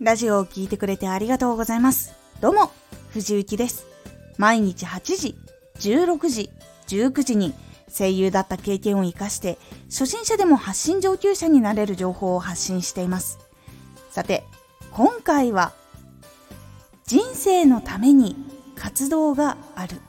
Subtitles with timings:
[0.00, 2.14] ラジオを聴いてくれてありがとうございます。
[2.40, 2.72] どうも、
[3.10, 3.84] 藤幸です。
[4.38, 5.36] 毎日8時、
[5.74, 6.50] 16時、
[6.88, 7.52] 19時に
[7.86, 9.58] 声優だった経験を活かして
[9.90, 13.40] 初心者でも発信上級者になれる情報を発信しています。
[14.10, 14.42] さて、
[14.90, 15.74] 今回は
[17.04, 18.36] 人生のために
[18.76, 20.00] 活動がある。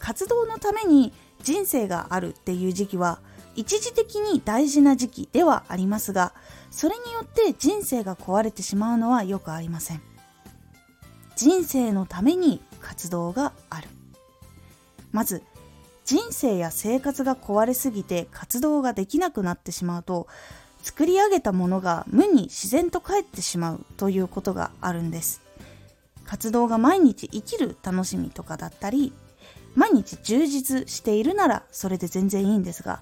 [0.00, 1.12] 活動のために
[1.44, 3.20] 人生があるっていう時期は
[3.56, 6.32] 一時的に大事な時期ではありますが
[6.70, 10.02] それによって人生が壊れてしまうのはよくありません。
[11.36, 13.88] 人生のために活動がある。
[15.10, 15.42] まず
[16.04, 20.28] 人生や生活が壊れすぎて活動ができなくなってしまうと
[20.82, 25.42] 作り上げたものが無に自然と帰ってしまうということがあるんです。
[26.24, 29.12] 活動が毎日生きる楽しみとかだったり
[29.74, 33.00] 毎日充実しているならそれで全然いいんですが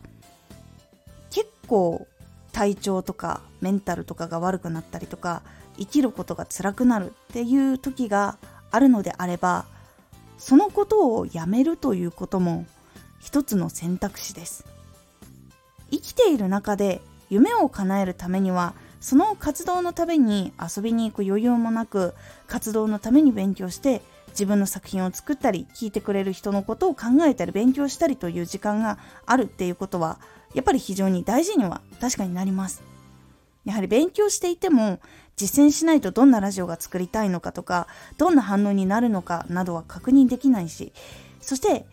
[1.69, 2.09] 構
[2.53, 5.43] 体調とかメンタルとかが悪くなったりとか
[5.79, 8.39] 生きることが辛くなるっていう時が
[8.71, 9.67] あるのであれば
[10.39, 12.67] そのことをやめるということも
[13.21, 14.65] 一つの選択肢です。
[15.91, 22.15] 生きている中で夢を叶えるためにはその活動のために遊びに行く余裕もなく
[22.47, 24.03] 活動のために勉強して
[24.39, 30.21] 自分の作品を作ったり聞いてくれる人のことを考えたり勉強したりという時間があるっていうことは
[30.55, 32.83] やっぱり非常に大事には確かになります。
[33.65, 35.01] やはり勉強していても
[35.37, 40.93] 実践しないとどんなラジオが作りたいのかとかどんな反応になるのかなどは確認できないし
[41.41, 41.85] そして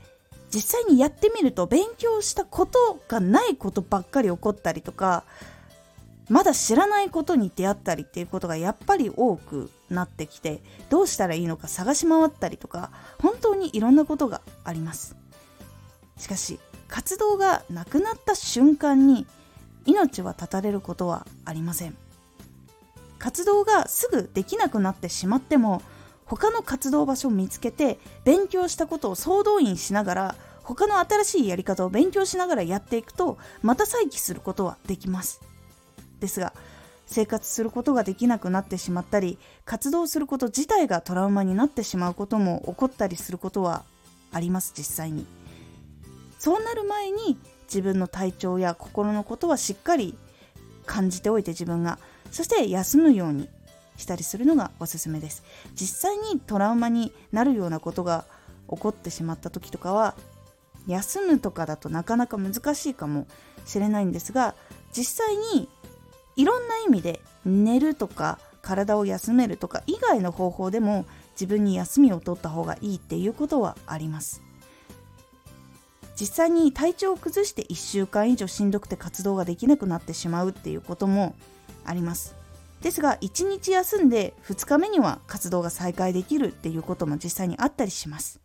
[0.53, 5.25] 実際にやってみると勉強したことがないことばっかり起こったりとか
[6.29, 15.15] まだ知らないことに出会ったりっていうことがやっぱり多くなってきてどうしたらいいのか探し回ったりとか本当にいろんなことがあります。
[16.17, 19.27] しかし活動がなくなった瞬間に
[19.85, 21.95] 命は絶たれることはありません。
[23.19, 25.81] 活動がすぐできなくなってしまっても
[26.25, 35.41] 他の活動場所を見つけて勉強したことを総動員しながら他の新しいやり方を勉強しながらやっていくとまた再起することはできます。
[36.25, 36.53] ですが
[37.06, 43.84] 生活することができなくなってしまったり活動すること自体がトラウマになってしまうことも起こったりすることは
[44.31, 44.74] あります。
[44.75, 45.28] 実際に
[46.40, 50.18] そうなる前に自分の体調や心のことはしっかり
[50.86, 52.00] 感じておいて自分が
[52.31, 53.50] そして休むように
[53.97, 55.44] したりするのがおすすめです。
[55.75, 58.25] 実際にトラウマになるようなことが
[58.69, 60.16] 起こってしまった時とかは
[60.88, 63.28] 休むとかだとなかなか難しいかも
[63.66, 64.56] しれないんですが
[64.96, 65.68] 実際に
[66.35, 74.41] いろんな意味で寝るとか体を休めるとか以外の方法でも自分に休みを取った方がいいっていうことはあります。
[76.19, 81.35] 実際に体調を崩して1週間以上しんどくて活動ができなくなってしまうっていうことも
[81.84, 82.35] あります。
[82.81, 88.40] ですが1日休んで2日目には活動が再開できるっていうことも実際にあったりします。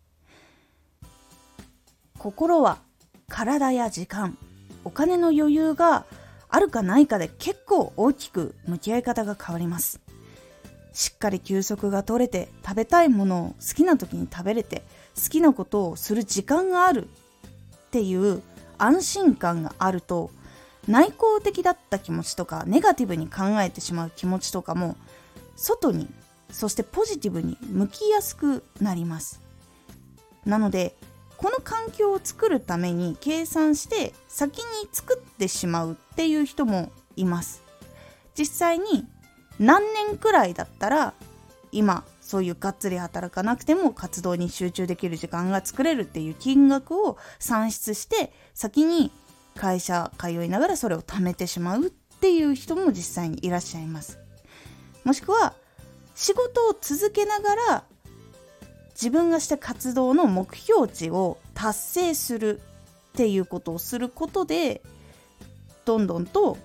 [2.19, 2.79] 心は
[3.29, 4.37] 体や時間
[4.84, 6.05] お金の余裕が
[6.50, 10.00] あるかないかで結構大きく向き合い方が変わります。
[10.93, 14.83] しっかり休息が取れて食べたいものを好きな時に食べれて
[15.15, 18.43] 好きなことをする時間があるっていう
[18.77, 20.31] 安心感があると
[20.88, 24.97] 内向的だった気持ちとかネガティブに考えてしまう気持ちとかも
[25.55, 26.09] 外に
[26.50, 29.41] そしてポジティブに向きやすくなります。
[30.44, 30.97] なので
[31.41, 37.62] この環境を作るために計算して先に作ってしまうっていう人もいます。
[38.37, 39.06] 実際に
[39.59, 41.15] 何年くらいだったら
[41.73, 49.11] 今そういうがっつり働かなくても活動に集中できる時間が作れるっていう金額を算出して先に
[49.56, 51.91] 会社通いながらそれを貯めてしまうっ
[52.21, 54.19] ていう人も実際にいらっしゃいます。
[55.05, 55.55] もしくは
[56.15, 57.84] 仕事を続けながら
[59.00, 64.83] 自分がした活動の目標値を達成するっていうことをすることで
[65.87, 66.58] どんどんと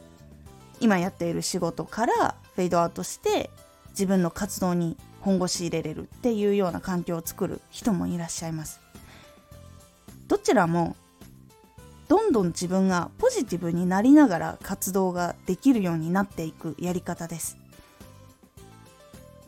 [0.82, 3.50] 今やっている仕事からフェードアウトして
[3.92, 8.82] 自分の活動に本腰入れれるっていうような環境を作る人もいらっしゃいます。
[10.28, 10.98] どちらも
[12.10, 17.58] どんどん自分がポジティブになりながら活動ができるようになっていくやり方です。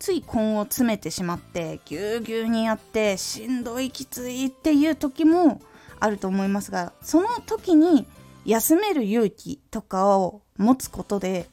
[0.07, 5.59] つい根を詰めてしまってぎゅうぎゅうにやってしんどいきついっていう時も
[5.99, 8.07] あると思いますがその時に
[8.45, 11.49] 休める勇気とかを持つことで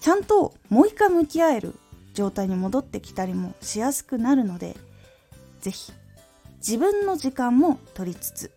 [0.00, 1.74] ちゃんともう一回向き合える
[2.14, 4.74] 状態に戻ってきたりもしやすくなるので
[5.60, 5.92] 是非
[6.66, 8.52] 自分の時間も取りつつ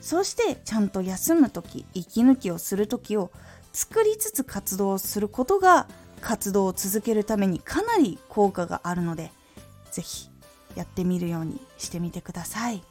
[0.00, 3.30] そしてちゃんと休む時息抜きをする時を
[3.72, 5.86] 作りつつ活動することが
[6.20, 9.30] 活動を続けるためにかなり効果があるので
[9.90, 10.30] 是非
[10.74, 12.82] やってみるようにしてみてください。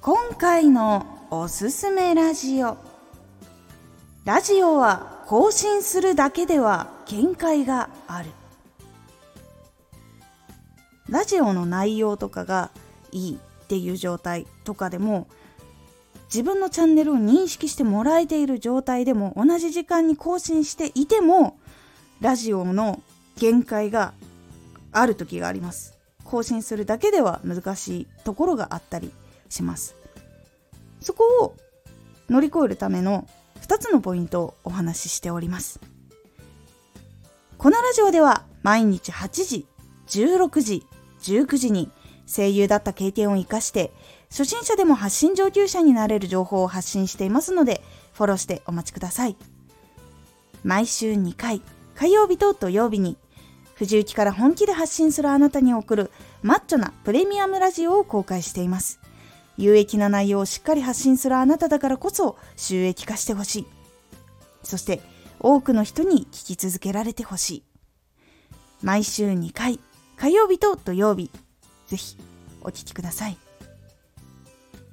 [0.00, 2.78] 今回のおすすめラジオ。
[4.24, 8.30] ラジオは更新するだけでは限界がある。
[11.08, 12.70] ラジオの内容とかが
[13.10, 15.26] いいっていう状態とかでも
[16.32, 21.58] 自分のチャンネルを認識してもらえている状態でも同じ時間に更新していても
[22.20, 23.02] ラジオの
[23.36, 24.14] 限界が
[24.92, 25.98] ある時があります。
[26.24, 29.10] 更新するだけでは難しいところがあったり
[29.48, 29.96] します。
[31.00, 31.56] そこを
[32.28, 33.26] 乗り越えるための
[33.62, 35.80] 2つのポイントをお話ししております。
[37.58, 39.66] このラジオでは毎日8時
[40.06, 40.86] 16時
[41.22, 41.90] 19時に
[42.26, 43.90] 声優だった経験を生かして
[44.30, 47.82] 初心者でも発信上級者になれる情報を発信していますので
[48.14, 49.36] フォローしてお待ちください。
[50.62, 51.62] 毎週2回
[51.94, 53.16] 火曜日と土曜日に
[53.74, 56.10] 藤雪から本気で発信するあなたに送る
[56.42, 59.00] マッチョなプレミアムラジオを公開しています。
[59.56, 63.66] 有益な内容をしっかり発信するあなただからこそ収益化してほしい。
[64.62, 65.00] そして
[65.40, 67.62] 多くの人に聞き続けられてほしい。
[68.82, 69.80] 毎週2回
[70.16, 71.30] 火曜日と土曜日
[71.88, 72.16] ぜひ
[72.62, 73.36] お聴きください。